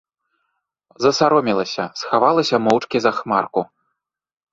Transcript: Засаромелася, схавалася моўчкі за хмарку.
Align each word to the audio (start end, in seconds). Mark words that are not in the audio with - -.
Засаромелася, 1.03 1.83
схавалася 2.01 2.57
моўчкі 2.69 2.97
за 3.05 3.11
хмарку. 3.19 3.61